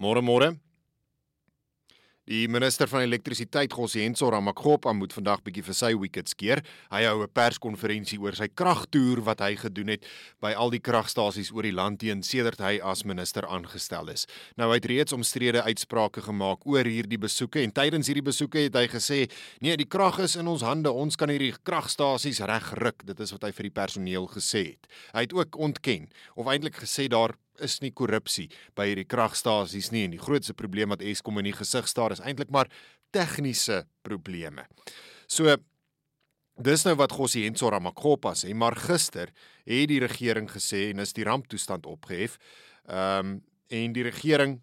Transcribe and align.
Môre 0.00 0.24
môre. 0.24 0.54
Die 2.30 2.46
minister 2.48 2.86
van 2.86 3.02
elektrisiteit, 3.02 3.72
Gosienso 3.74 4.28
Ramakgopa, 4.30 4.92
moet 4.94 5.12
vandag 5.12 5.40
bietjie 5.44 5.64
vir 5.66 5.76
sy 5.76 5.90
wickets 5.98 6.36
keer. 6.38 6.62
Hy 6.92 7.02
hou 7.04 7.24
'n 7.24 7.28
perskonferensie 7.34 8.20
oor 8.20 8.32
sy 8.32 8.48
kragtoer 8.48 9.20
wat 9.20 9.40
hy 9.40 9.56
gedoen 9.56 9.88
het 9.88 10.06
by 10.40 10.52
al 10.54 10.70
die 10.70 10.80
kragstasies 10.80 11.50
oor 11.52 11.64
die 11.64 11.74
land 11.74 11.98
teen 12.00 12.22
sedert 12.22 12.60
hy 12.60 12.78
as 12.80 13.04
minister 13.04 13.44
aangestel 13.44 14.08
is. 14.08 14.26
Nou 14.56 14.70
hy 14.70 14.76
het 14.76 14.86
reeds 14.86 15.12
omstrede 15.12 15.60
uitsprake 15.62 16.22
gemaak 16.22 16.64
oor 16.66 16.84
hierdie 16.84 17.18
besoeke 17.18 17.60
en 17.60 17.72
tydens 17.72 18.06
hierdie 18.06 18.30
besoeke 18.30 18.58
het 18.58 18.74
hy 18.74 18.86
gesê: 18.86 19.28
"Nee, 19.60 19.76
die 19.76 19.88
krag 19.88 20.20
is 20.20 20.36
in 20.36 20.46
ons 20.46 20.62
hande. 20.62 20.92
Ons 20.92 21.16
kan 21.16 21.28
hierdie 21.28 21.52
kragstasies 21.64 22.40
regruk." 22.40 23.04
Dit 23.04 23.20
is 23.20 23.32
wat 23.32 23.42
hy 23.42 23.52
vir 23.52 23.62
die 23.64 23.80
personeel 23.82 24.26
gesê 24.28 24.64
het. 24.78 24.86
Hy 25.12 25.20
het 25.20 25.32
ook 25.32 25.58
ontken 25.58 26.08
of 26.36 26.46
eintlik 26.46 26.76
gesê 26.76 27.08
daar 27.08 27.34
is 27.60 27.80
nie 27.80 27.92
korrupsie 27.92 28.48
by 28.78 28.88
hierdie 28.90 29.08
kragstasies 29.08 29.90
nie 29.92 30.04
en 30.06 30.14
die 30.16 30.22
grootste 30.22 30.54
probleem 30.54 30.90
wat 30.94 31.02
Eskom 31.02 31.38
in 31.38 31.50
die 31.50 31.56
gesig 31.56 31.88
staar 31.88 32.12
is 32.12 32.22
eintlik 32.24 32.50
maar 32.50 32.70
tegniese 33.14 33.84
probleme. 34.06 34.66
So 35.30 35.56
dis 36.60 36.84
nou 36.84 36.96
wat 37.00 37.14
Gosienso 37.16 37.70
Ramakgopa 37.70 38.34
sê, 38.36 38.52
maar 38.54 38.76
gister 38.76 39.32
het 39.64 39.88
die 39.88 40.00
regering 40.02 40.50
gesê 40.50 40.90
en 40.90 41.00
is 41.04 41.14
die 41.16 41.24
ramptoestand 41.28 41.86
opgehef. 41.86 42.38
Ehm 42.88 43.36
um, 43.36 43.38
en 43.70 43.92
die 43.94 44.02
regering 44.02 44.56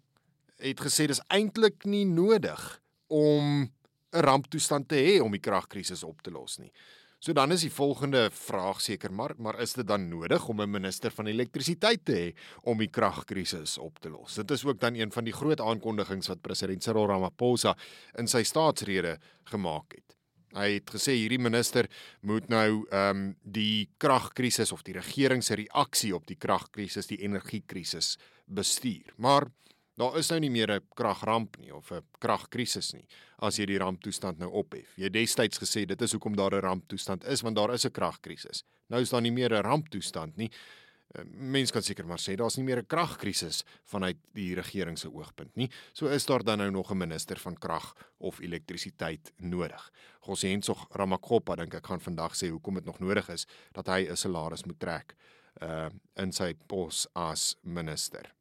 het 0.60 0.82
gesê 0.84 1.06
dis 1.08 1.22
eintlik 1.32 1.86
nie 1.88 2.04
nodig 2.04 2.60
om 3.08 3.70
'n 4.12 4.20
ramptoestand 4.20 4.88
te 4.88 4.96
hê 4.96 5.20
om 5.22 5.32
die 5.32 5.40
kragkrisis 5.40 6.02
op 6.04 6.22
te 6.22 6.30
los 6.30 6.58
nie. 6.58 6.72
So 7.18 7.34
dan 7.34 7.50
is 7.50 7.64
die 7.66 7.72
volgende 7.74 8.28
vraag 8.30 8.78
seker 8.78 9.10
maar 9.10 9.32
maar 9.42 9.56
is 9.60 9.72
dit 9.74 9.86
dan 9.86 10.08
nodig 10.08 10.48
om 10.48 10.60
'n 10.62 10.70
minister 10.70 11.10
van 11.10 11.26
elektrisiteit 11.26 12.04
te 12.04 12.12
hê 12.12 12.28
om 12.62 12.78
die 12.78 12.90
kragkrisis 12.90 13.78
op 13.78 13.98
te 13.98 14.08
los? 14.08 14.34
Dit 14.34 14.50
is 14.50 14.64
ook 14.64 14.80
dan 14.80 14.94
een 14.94 15.12
van 15.12 15.24
die 15.24 15.32
groot 15.32 15.60
aankondigings 15.60 16.28
wat 16.28 16.40
president 16.40 16.82
Cyril 16.82 17.06
Ramaphosa 17.06 17.76
in 18.14 18.28
sy 18.28 18.42
staatsrede 18.42 19.18
gemaak 19.44 19.94
het. 19.94 20.16
Hy 20.54 20.74
het 20.74 20.90
gesê 20.90 21.12
hierdie 21.12 21.38
minister 21.38 21.90
moet 22.20 22.48
nou 22.48 22.86
ehm 22.90 23.16
um, 23.16 23.36
die 23.42 23.90
kragkrisis 23.98 24.72
of 24.72 24.82
die 24.82 24.94
regering 24.94 25.42
se 25.42 25.54
reaksie 25.54 26.14
op 26.14 26.26
die 26.26 26.36
kragkrisis, 26.36 27.06
die 27.06 27.20
energiekrisis 27.20 28.16
bestuur. 28.46 29.12
Maar 29.16 29.50
Daar 29.98 30.14
is 30.18 30.28
nou 30.30 30.38
nie 30.38 30.50
meer 30.50 30.70
'n 30.70 30.82
kragramp 30.94 31.56
nie 31.58 31.74
of 31.74 31.90
'n 31.92 32.02
kragkrisis 32.20 32.92
nie 32.94 33.06
as 33.38 33.56
jy 33.58 33.66
die 33.66 33.78
ramptoestand 33.78 34.38
nou 34.38 34.50
ophef. 34.50 34.96
Jy 34.96 35.04
het 35.04 35.12
destyds 35.12 35.58
gesê 35.58 35.86
dit 35.86 36.02
is 36.02 36.12
hoekom 36.12 36.36
daar 36.36 36.54
'n 36.54 36.60
ramptoestand 36.60 37.24
is 37.24 37.42
want 37.42 37.56
daar 37.56 37.74
is 37.74 37.84
'n 37.84 37.90
kragkrisis. 37.90 38.62
Nou 38.88 39.02
is 39.02 39.10
daar 39.10 39.22
nie 39.22 39.32
meer 39.32 39.52
'n 39.52 39.62
ramptoestand 39.62 40.36
nie. 40.36 40.50
Eh, 41.14 41.24
Mense 41.24 41.72
kan 41.72 41.82
seker 41.82 42.06
maar 42.06 42.18
sê 42.18 42.36
daar's 42.36 42.56
nie 42.56 42.64
meer 42.64 42.78
'n 42.78 42.86
kragkrisis 42.86 43.64
vanuit 43.84 44.16
die 44.34 44.54
regering 44.54 44.98
se 44.98 45.08
oogpunt 45.08 45.56
nie. 45.56 45.70
So 45.92 46.06
is 46.06 46.26
daar 46.26 46.44
dan 46.44 46.58
nou 46.58 46.70
nog 46.70 46.90
'n 46.90 46.96
minister 46.96 47.36
van 47.38 47.56
krag 47.56 47.94
of 48.18 48.40
elektrisiteit 48.40 49.32
nodig. 49.38 49.90
Gosiensog 50.20 50.86
Ramakgopa 50.90 51.56
dink 51.56 51.74
ek 51.74 51.86
gaan 51.86 52.00
vandag 52.00 52.36
sê 52.36 52.50
hoekom 52.50 52.74
dit 52.74 52.84
nog 52.84 53.00
nodig 53.00 53.28
is 53.28 53.46
dat 53.72 53.86
hy 53.86 54.06
'n 54.08 54.16
salaris 54.16 54.64
moet 54.64 54.78
trek 54.78 55.16
uh 55.60 55.88
in 56.16 56.32
sy 56.32 56.54
pos 56.66 57.06
as 57.14 57.56
minister. 57.62 58.37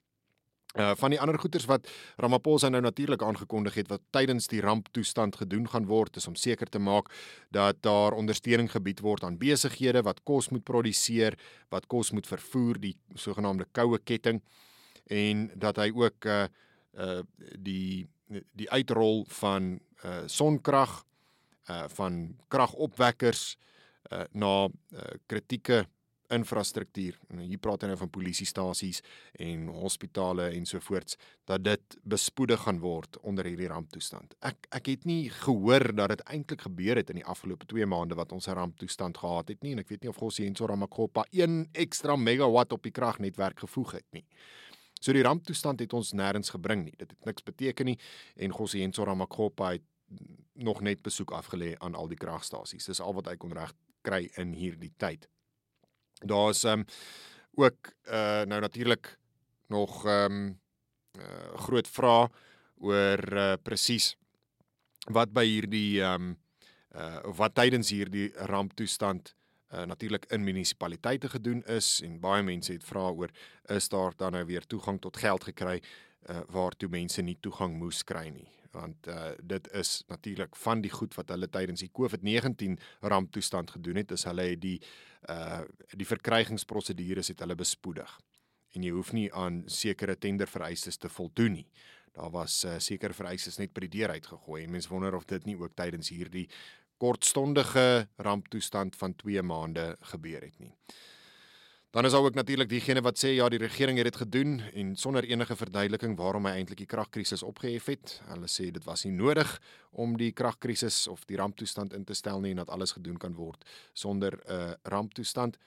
Uh 0.77 0.91
van 0.95 1.09
die 1.09 1.19
ander 1.19 1.39
goeders 1.41 1.65
wat 1.65 1.87
Ramaphosa 2.21 2.69
nou 2.69 2.81
natuurlik 2.85 3.23
aangekondig 3.25 3.79
het 3.79 3.87
wat 3.89 4.01
tydens 4.13 4.45
die 4.47 4.61
ramptoestand 4.61 5.35
gedoen 5.35 5.65
gaan 5.69 5.87
word 5.89 6.19
is 6.21 6.27
om 6.29 6.35
seker 6.37 6.69
te 6.69 6.79
maak 6.79 7.09
dat 7.49 7.81
daar 7.81 8.13
ondersteuning 8.13 8.69
gebied 8.71 9.01
word 9.01 9.23
aan 9.23 9.39
besighede 9.41 10.03
wat 10.05 10.21
kos 10.23 10.51
moet 10.53 10.63
produseer, 10.63 11.37
wat 11.73 11.87
kos 11.87 12.11
moet 12.13 12.27
vervoer, 12.27 12.77
die 12.79 12.93
sogenaamde 13.15 13.65
koue 13.71 13.97
ketting 13.97 14.43
en 15.09 15.49
dat 15.55 15.81
hy 15.81 15.89
ook 15.95 16.29
uh 16.29 16.45
uh 16.93 17.21
die 17.57 18.05
die 18.29 18.69
uitrol 18.69 19.25
van 19.41 19.79
uh 20.05 20.23
sonkrag 20.29 21.03
uh 21.69 21.85
van 21.97 22.35
kragopwekkers 22.53 23.57
uh 24.11 24.25
na 24.31 24.67
uh, 24.67 25.01
kritieke 25.25 25.87
infrastruktuur. 26.33 27.17
Hier 27.39 27.59
praat 27.61 27.83
hy 27.83 27.91
nou 27.91 27.97
van 28.01 28.11
polisiestasies 28.11 29.01
en 29.43 29.67
hospitale 29.71 30.49
ensovoorts 30.57 31.17
dat 31.47 31.63
dit 31.63 31.97
bespoedig 32.03 32.61
gaan 32.65 32.81
word 32.83 33.19
onder 33.27 33.47
hierdie 33.47 33.69
ramptoestand. 33.71 34.35
Ek 34.45 34.67
ek 34.75 34.91
het 34.91 35.07
nie 35.07 35.29
gehoor 35.43 35.93
dat 35.95 36.15
dit 36.15 36.23
eintlik 36.27 36.67
gebeur 36.67 36.99
het 36.99 37.09
in 37.13 37.21
die 37.21 37.25
afgelope 37.25 37.65
2 37.65 37.85
maande 37.85 38.15
wat 38.19 38.31
ons 38.31 38.47
'n 38.47 38.59
ramptoestand 38.59 39.17
gehad 39.17 39.47
het 39.47 39.63
nie 39.63 39.71
en 39.71 39.79
ek 39.79 39.89
weet 39.89 40.01
nie 40.01 40.09
of 40.09 40.17
Gosienso 40.17 40.65
Ramakgopa 40.65 41.25
1 41.31 41.69
ekstra 41.73 42.15
megawatt 42.15 42.73
op 42.73 42.83
die 42.83 42.91
kragnetwerk 42.91 43.59
gevoeg 43.59 43.91
het 43.91 44.07
nie. 44.11 44.25
So 44.99 45.13
die 45.13 45.23
ramptoestand 45.23 45.79
het 45.79 45.93
ons 45.93 46.13
nêrens 46.13 46.49
gebring 46.49 46.83
nie. 46.83 46.95
Dit 46.97 47.11
het 47.11 47.25
niks 47.25 47.43
beteken 47.43 47.85
nie 47.85 47.99
en 48.35 48.51
Gosienso 48.51 49.03
Ramakgopa 49.03 49.71
het 49.71 49.83
nog 50.53 50.81
net 50.81 51.01
besoek 51.01 51.31
afgelê 51.31 51.75
aan 51.77 51.95
al 51.95 52.07
die 52.07 52.17
kragstasies. 52.17 52.85
Dis 52.85 52.99
al 52.99 53.13
wat 53.13 53.27
hy 53.29 53.35
kon 53.35 53.53
reg 53.53 53.73
kry 54.01 54.29
in 54.37 54.53
hierdie 54.53 54.93
tyd. 54.97 55.27
Daar's 56.19 56.63
ehm 56.63 56.79
um, 56.79 56.85
ook 57.53 57.91
uh 58.05 58.41
nou 58.41 58.61
natuurlik 58.61 59.17
nog 59.67 60.05
ehm 60.05 60.31
um, 60.31 60.59
uh 61.19 61.57
groot 61.57 61.87
vrae 61.87 62.29
oor 62.77 63.33
uh 63.33 63.53
presies 63.63 64.15
wat 65.11 65.33
by 65.33 65.45
hierdie 65.45 66.01
ehm 66.01 66.13
um, 66.13 66.37
uh 66.95 67.35
wat 67.37 67.55
tydens 67.55 67.89
hierdie 67.89 68.31
ramptoestand 68.49 69.35
uh 69.73 69.83
natuurlik 69.85 70.25
in 70.25 70.43
munisipaliteite 70.43 71.29
gedoen 71.29 71.63
is 71.65 72.01
en 72.01 72.19
baie 72.19 72.43
mense 72.43 72.73
het 72.73 72.83
vra 72.83 73.09
oor 73.09 73.31
is 73.65 73.89
daar 73.89 74.13
dan 74.15 74.31
nou 74.31 74.45
weer 74.45 74.65
toegang 74.65 75.01
tot 75.01 75.17
geld 75.17 75.43
gekry 75.43 75.81
uh 76.29 76.41
waartoe 76.49 76.89
mense 76.89 77.21
nie 77.21 77.37
toegang 77.41 77.77
moes 77.77 78.03
kry 78.03 78.29
nie 78.29 78.56
want 78.77 79.09
uh, 79.11 79.33
dit 79.41 79.67
is 79.73 80.03
natuurlik 80.07 80.55
van 80.55 80.81
die 80.81 80.91
goed 80.93 81.15
wat 81.17 81.33
hulle 81.33 81.49
tydens 81.49 81.83
die 81.83 81.91
COVID-19 81.99 82.77
ramptoestand 83.01 83.73
gedoen 83.75 84.01
het, 84.03 84.13
is 84.15 84.27
hulle 84.29 84.49
die 84.61 84.79
uh 85.33 85.63
die 85.97 86.07
verkrygingsprosedures 86.07 87.33
het 87.33 87.41
hulle 87.43 87.57
bespoedig. 87.57 88.11
En 88.77 88.83
jy 88.85 88.91
hoef 88.93 89.13
nie 89.17 89.27
aan 89.33 89.63
sekere 89.71 90.15
tendervereistes 90.15 90.99
te 91.01 91.09
voldoen 91.09 91.57
nie. 91.57 91.67
Daar 92.13 92.31
was 92.33 92.63
uh, 92.65 92.77
sekere 92.81 93.13
vereistes 93.13 93.57
net 93.57 93.73
by 93.73 93.85
die 93.87 93.93
deur 93.99 94.13
uitgegooi. 94.13 94.67
Mense 94.67 94.89
wonder 94.89 95.15
of 95.17 95.25
dit 95.29 95.45
nie 95.45 95.57
ook 95.57 95.75
tydens 95.77 96.09
hierdie 96.13 96.47
kortstondige 96.97 98.07
ramptoestand 98.17 98.95
van 98.95 99.15
2 99.15 99.41
maande 99.45 99.95
gebeur 100.13 100.41
het 100.41 100.59
nie. 100.59 100.73
Dan 101.89 102.05
is 102.05 102.13
ook 102.13 102.33
natuurlik 102.35 102.69
diegene 102.69 103.01
wat 103.01 103.15
sê 103.19 103.29
ja, 103.37 103.47
die 103.49 103.61
regering 103.61 103.97
het 103.97 104.09
dit 104.09 104.15
gedoen 104.15 104.59
en 104.73 104.95
sonder 104.95 105.23
enige 105.23 105.55
verduideliking 105.55 106.17
waarom 106.19 106.45
hy 106.45 106.57
eintlik 106.59 106.81
die 106.83 106.89
kragkrisis 106.89 107.43
opgehef 107.47 107.87
het. 107.87 108.17
Hulle 108.27 108.49
sê 108.51 108.67
dit 108.75 108.83
was 108.83 109.05
nie 109.07 109.13
nodig 109.15 109.53
om 109.91 110.17
die 110.19 110.33
kragkrisis 110.35 111.05
of 111.07 111.23
die 111.25 111.39
ramptoestand 111.39 111.95
in 111.95 112.03
te 112.03 112.13
stel 112.13 112.43
nie 112.43 112.51
en 112.51 112.59
dat 112.63 112.73
alles 112.75 112.91
gedoen 112.91 113.17
kan 113.17 113.33
word 113.39 113.63
sonder 113.93 114.35
'n 114.35 114.51
uh, 114.51 114.73
ramptoestand. 114.83 115.57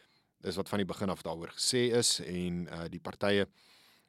Dis 0.41 0.57
wat 0.57 0.69
van 0.69 0.79
die 0.79 0.87
begin 0.87 1.09
af 1.09 1.23
daaroor 1.23 1.57
gesê 1.57 1.89
is 1.97 2.21
en 2.21 2.69
uh, 2.69 2.85
die 2.89 3.01
partye 3.01 3.49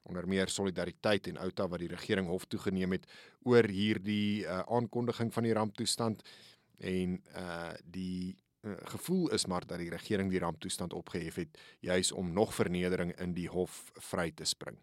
onder 0.03 0.28
meer 0.28 0.49
solidariteit 0.49 1.28
en 1.28 1.38
outa 1.38 1.67
wat 1.67 1.79
die 1.79 1.88
regering 1.95 2.28
hof 2.28 2.45
toegeneem 2.45 2.91
het 2.91 3.05
oor 3.43 3.63
hierdie 3.63 4.43
uh, 4.43 4.59
aankondiging 4.67 5.33
van 5.33 5.43
die 5.43 5.53
ramptoestand 5.53 6.23
en 6.81 7.22
uh 7.38 7.73
die 7.85 8.35
Eh, 8.61 8.72
gevoel 8.83 9.29
is 9.29 9.45
maar 9.45 9.66
dat 9.66 9.77
die 9.77 9.89
regering 9.89 10.29
die 10.29 10.39
ramptoestand 10.39 10.94
opgehef 10.94 11.35
het 11.35 11.57
juis 11.79 12.11
om 12.11 12.33
nog 12.33 12.53
vernedering 12.53 13.19
in 13.19 13.33
die 13.33 13.49
hof 13.49 13.91
vry 13.94 14.31
te 14.31 14.45
spring. 14.45 14.77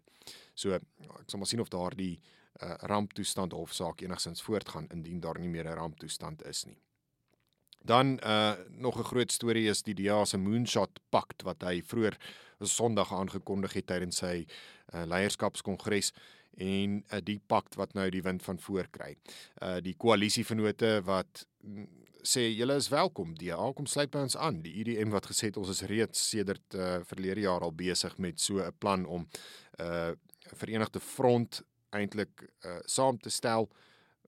So 0.53 0.75
ek 0.75 0.83
sal 1.25 1.39
maar 1.39 1.47
sien 1.47 1.63
of 1.63 1.71
daardie 1.71 2.19
uh, 2.59 2.73
ramptoestand 2.91 3.55
hofsaak 3.55 4.01
enigsins 4.03 4.41
voortgaan 4.43 4.89
indien 4.91 5.19
daar 5.23 5.39
nie 5.39 5.49
meer 5.49 5.69
'n 5.69 5.79
ramptoestand 5.79 6.43
is 6.45 6.65
nie. 6.65 6.77
Dan 7.81 8.19
uh 8.23 8.53
nog 8.69 8.99
'n 8.99 9.03
groot 9.03 9.31
storie 9.31 9.69
is 9.69 9.81
die 9.83 9.95
DA 9.95 10.25
se 10.25 10.37
moonshot 10.37 10.99
pakt 11.09 11.41
wat 11.41 11.61
hy 11.61 11.81
vroeër 11.81 12.17
Sondag 12.59 13.13
aangekondig 13.13 13.73
het 13.73 13.85
tydens 13.87 14.17
sy 14.17 14.45
uh, 14.93 15.03
leierskapskongres 15.05 16.11
en 16.57 17.05
uh, 17.13 17.19
die 17.23 17.39
pakt 17.47 17.75
wat 17.75 17.93
nou 17.93 18.09
die 18.09 18.21
wind 18.21 18.43
van 18.43 18.59
voor 18.59 18.87
kry. 18.91 19.15
Uh 19.63 19.79
die 19.79 19.95
koalisievennote 19.95 21.01
wat 21.05 21.47
mm, 21.61 21.98
sê 22.23 22.49
julle 22.53 22.75
is 22.75 22.89
welkom. 22.89 23.33
DA 23.37 23.71
kom 23.75 23.85
sluit 23.85 24.11
by 24.11 24.23
ons 24.27 24.37
aan. 24.37 24.61
Die 24.63 24.73
IDM 24.81 25.13
wat 25.13 25.29
gesê 25.29 25.49
het 25.49 25.57
ons 25.57 25.69
is 25.69 25.85
reeds 25.89 26.21
sedert 26.31 26.75
uh 26.75 26.99
verlede 27.07 27.45
jaar 27.45 27.63
al 27.65 27.75
besig 27.75 28.17
met 28.17 28.39
so 28.39 28.59
'n 28.59 28.73
plan 28.79 29.05
om 29.05 29.27
uh 29.79 30.11
Verenigde 30.53 30.99
Front 30.99 31.61
eintlik 31.89 32.49
uh 32.65 32.79
saam 32.85 33.17
te 33.17 33.29
stel 33.29 33.69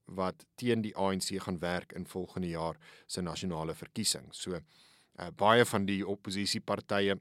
wat 0.04 0.44
teen 0.54 0.82
die 0.82 0.94
ANC 0.96 1.40
gaan 1.42 1.58
werk 1.58 1.92
in 1.92 2.06
volgende 2.06 2.48
jaar 2.48 2.76
se 3.06 3.20
nasionale 3.20 3.74
verkiesing. 3.74 4.28
So 4.30 4.54
uh, 4.54 5.28
baie 5.36 5.64
van 5.64 5.86
die 5.86 6.02
oppositiepartye 6.06 7.18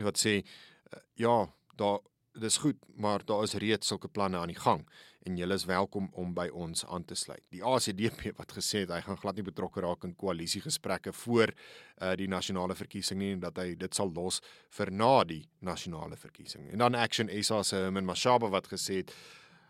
wat 0.00 0.18
sê 0.18 0.38
uh, 0.40 1.00
ja, 1.14 1.52
daar 1.76 2.00
dis 2.40 2.56
goed, 2.56 2.76
maar 2.94 3.24
daar 3.24 3.42
is 3.42 3.54
reeds 3.54 3.86
sulke 3.86 4.08
planne 4.08 4.36
aan 4.36 4.52
die 4.52 4.58
gang 4.58 4.84
en 5.26 5.36
julle 5.36 5.56
is 5.58 5.64
welkom 5.66 6.06
om 6.14 6.34
by 6.36 6.46
ons 6.54 6.84
aan 6.86 7.04
te 7.04 7.16
sluit. 7.18 7.42
Die 7.50 7.62
ACDP 7.66 8.30
wat 8.38 8.52
gesê 8.54 8.84
het 8.84 8.92
hy 8.94 9.00
gaan 9.02 9.18
glad 9.18 9.38
nie 9.38 9.46
betrokke 9.46 9.82
raak 9.82 10.04
in 10.06 10.14
koalisiegesprekke 10.18 11.12
voor 11.24 11.50
uh, 11.50 12.12
die 12.18 12.28
nasionale 12.30 12.76
verkiesing 12.78 13.18
nie 13.18 13.32
en 13.34 13.42
dat 13.42 13.58
hy 13.58 13.72
dit 13.78 13.98
sal 13.98 14.12
los 14.14 14.38
vir 14.78 14.92
na 14.94 15.24
die 15.26 15.42
nasionale 15.66 16.18
verkiesing. 16.20 16.68
En 16.70 16.84
dan 16.84 16.94
Action 16.94 17.32
SA 17.42 17.64
se 17.66 17.80
Herman 17.88 18.06
Mashaba 18.06 18.52
wat 18.52 18.70
gesê 18.72 19.02
het 19.02 19.16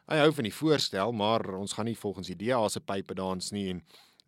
Hy 0.07 0.21
hou 0.21 0.29
van 0.37 0.47
die 0.47 0.55
voorstel, 0.55 1.11
maar 1.19 1.43
ons 1.59 1.73
gaan 1.75 1.89
nie 1.89 1.97
volgens 1.99 2.29
die 2.31 2.37
DA 2.39 2.61
se 2.71 2.79
pype 2.79 3.17
dans 3.19 3.49
nie 3.51 3.65
en 3.73 3.81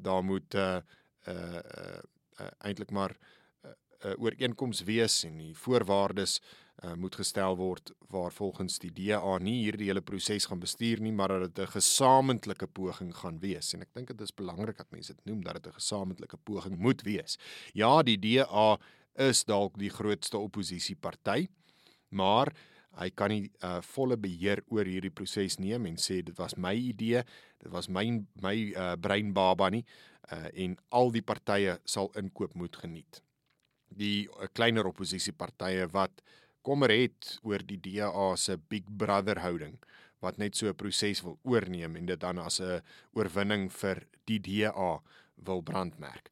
daar 0.03 0.25
moet 0.27 0.57
uh 0.59 0.81
uh, 1.29 1.35
uh, 1.35 2.01
uh 2.43 2.49
eintlik 2.67 2.91
maar 2.91 3.15
'n 3.15 3.69
uh, 3.69 4.11
uh, 4.11 4.17
ooreenkoms 4.19 4.83
wees 4.89 5.23
en 5.25 5.39
die 5.39 5.55
voorwaardes 5.55 6.41
uh, 6.41 6.68
moet 6.97 7.15
gestel 7.19 7.57
word 7.59 7.91
waar 8.09 8.33
volgens 8.33 8.79
die 8.79 8.93
DA 8.95 9.39
nie 9.43 9.65
hierdie 9.65 9.89
hele 9.89 10.03
proses 10.03 10.47
gaan 10.47 10.61
bestuur 10.63 11.01
nie, 11.03 11.13
maar 11.13 11.29
dat 11.29 11.55
dit 11.55 11.65
'n 11.65 11.73
gesamentlike 11.73 12.67
poging 12.67 13.15
gaan 13.15 13.39
wees. 13.41 13.75
En 13.75 13.83
ek 13.83 13.95
dink 13.95 14.09
dit 14.09 14.21
is 14.21 14.35
belangrik 14.35 14.77
dat 14.77 14.91
mense 14.91 15.15
dit 15.15 15.25
noem 15.25 15.43
dat 15.43 15.55
dit 15.55 15.67
'n 15.67 15.81
gesamentlike 15.81 16.37
poging 16.37 16.79
moet 16.79 17.03
wees. 17.03 17.39
Ja, 17.75 18.03
die 18.03 18.19
DA 18.19 18.79
is 19.17 19.45
dalk 19.45 19.79
die 19.79 19.91
grootste 19.91 20.39
oppositieparty, 20.39 21.49
maar 22.09 22.53
hy 22.99 23.11
kan 23.11 23.31
nie 23.31 23.51
uh, 23.63 23.79
volle 23.95 24.17
beheer 24.17 24.63
oor 24.69 24.85
hierdie 24.85 25.11
proses 25.11 25.59
neem 25.59 25.87
en 25.87 25.97
sê 25.97 26.23
dit 26.23 26.37
was 26.39 26.57
my 26.57 26.75
idee, 26.75 27.23
dit 27.59 27.71
was 27.71 27.89
my 27.89 28.25
my 28.43 28.57
uh, 28.75 28.95
breinbaba 28.97 29.71
nie 29.71 29.85
uh, 30.33 30.49
en 30.55 30.77
al 30.89 31.11
die 31.11 31.23
partye 31.23 31.79
sal 31.85 32.11
inkoop 32.15 32.55
moet 32.55 32.77
geniet. 32.77 33.23
Die 33.89 34.29
uh, 34.29 34.49
kleiner 34.53 34.87
oppositiepartye 34.87 35.87
wat 35.93 36.23
uh, 36.23 36.48
kommer 36.63 36.91
het 36.91 37.39
oor 37.43 37.63
die 37.65 37.81
DA 37.81 38.37
se 38.37 38.59
Big 38.69 38.85
Brother 38.97 39.41
houding 39.41 39.79
wat 40.21 40.39
net 40.39 40.57
so 40.57 40.69
'n 40.69 40.75
proses 40.75 41.23
wil 41.23 41.39
oorneem 41.43 41.97
en 41.97 42.07
dit 42.07 42.21
dan 42.21 42.39
as 42.39 42.61
'n 42.61 42.83
oorwinning 43.13 43.71
vir 43.73 44.07
die 44.27 44.41
DA 44.41 45.01
wil 45.37 45.63
brandmerk. 45.63 46.31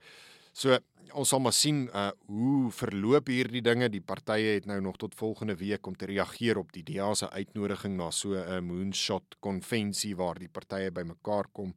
So 0.52 0.78
ons 1.12 1.28
sal 1.28 1.40
maar 1.40 1.52
sien 1.52 1.88
uh 1.94 2.11
hoe 2.26 2.70
verloop 2.73 3.28
hierdie 3.28 3.62
dinge. 3.62 3.88
Die 3.88 4.00
partye 4.00 4.55
het 4.56 4.67
nou 4.67 4.81
nog 4.81 4.96
tot 4.96 5.14
volgende 5.14 5.56
week 5.56 5.87
om 5.87 5.96
te 5.96 6.06
reageer 6.06 6.58
op 6.58 6.73
die 6.73 6.82
DA 6.82 7.14
se 7.14 7.31
uitnodiging 7.31 7.96
na 7.96 8.11
so 8.11 8.34
'n 8.34 8.64
moonshot 8.64 9.37
konvensie 9.40 10.17
waar 10.17 10.38
die 10.38 10.49
partye 10.49 10.90
bymekaar 10.90 11.46
kom. 11.52 11.75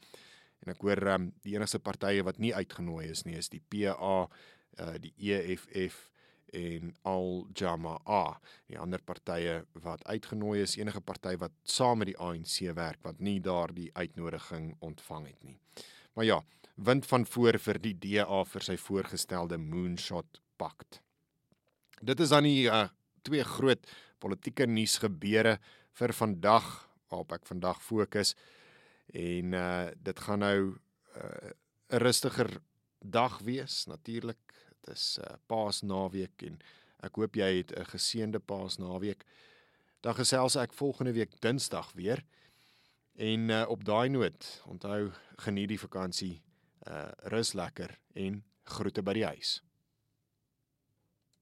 En 0.65 0.71
ek 0.71 0.81
hoor 0.81 1.07
um 1.07 1.33
die 1.43 1.55
enigste 1.55 1.79
partye 1.79 2.23
wat 2.23 2.39
nie 2.39 2.55
uitgenooi 2.55 3.09
is 3.09 3.25
nie 3.25 3.35
is 3.35 3.49
die 3.49 3.61
PA, 3.69 4.29
uh 4.79 4.97
die 4.99 5.13
EFF 5.17 6.09
en 6.53 6.93
Al 7.07 7.47
Jamaa, 7.53 8.39
die 8.67 8.79
ander 8.79 9.01
partye 9.05 9.63
wat 9.83 10.03
uitgenooi 10.07 10.61
is, 10.63 10.77
enige 10.77 11.01
party 11.01 11.35
wat 11.37 11.53
saam 11.63 12.01
met 12.01 12.11
die 12.11 12.17
ANC 12.17 12.61
werk 12.75 13.01
wat 13.03 13.19
nie 13.19 13.39
daardie 13.39 13.89
uitnodiging 13.93 14.75
ontvang 14.79 15.27
het 15.27 15.43
nie. 15.43 15.57
Maar 16.13 16.25
ja, 16.25 16.39
wind 16.75 17.05
van 17.05 17.25
voor 17.25 17.59
vir 17.59 17.79
die 17.83 17.95
DA 17.95 18.43
vir 18.45 18.65
sy 18.65 18.77
voorgestelde 18.77 19.57
moonshot 19.57 20.41
pakt. 20.57 21.01
Dit 22.01 22.19
is 22.19 22.31
dan 22.31 22.47
die 22.47 22.67
uh, 22.67 22.87
twee 23.27 23.43
groot 23.43 23.83
politieke 24.19 24.67
nuus 24.67 24.97
gebeure 25.03 25.57
vir 25.99 26.13
vandag 26.15 26.67
waarop 27.09 27.33
ek 27.39 27.47
vandag 27.49 27.81
fokus 27.83 28.35
en 29.17 29.55
uh 29.57 29.89
dit 29.97 30.19
gaan 30.25 30.43
nou 30.45 30.57
uh, 30.69 31.23
'n 31.23 31.53
uh, 31.95 31.99
rustiger 32.03 32.49
dag 32.99 33.39
wees 33.41 33.85
natuurlik 33.87 34.37
Dit 34.79 34.95
is 34.95 35.19
uh, 35.21 35.35
Paasnaweek 35.45 36.41
en 36.47 36.59
ek 37.05 37.15
hoop 37.15 37.35
jy 37.35 37.49
het 37.57 37.71
'n 37.71 37.85
geseënde 37.91 38.39
Paasnaweek. 38.39 39.25
Dan 40.01 40.15
gesels 40.15 40.55
ek 40.55 40.73
volgende 40.73 41.13
week 41.13 41.41
Dinsdag 41.41 41.91
weer. 41.93 42.23
En 43.15 43.49
uh, 43.49 43.65
op 43.67 43.83
daai 43.83 44.09
noot, 44.09 44.61
onthou 44.65 45.11
geniet 45.37 45.67
die 45.67 45.79
vakansie. 45.79 46.41
Uh 46.87 47.11
rus 47.27 47.53
lekker 47.53 47.99
en 48.13 48.43
groete 48.63 49.01
by 49.03 49.13
die 49.13 49.25
huis. 49.25 49.59